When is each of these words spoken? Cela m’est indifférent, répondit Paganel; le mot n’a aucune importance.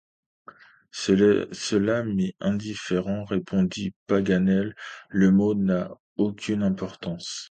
Cela 0.89 2.03
m’est 2.03 2.33
indifférent, 2.39 3.23
répondit 3.23 3.93
Paganel; 4.07 4.75
le 5.09 5.29
mot 5.29 5.53
n’a 5.53 5.91
aucune 6.17 6.63
importance. 6.63 7.49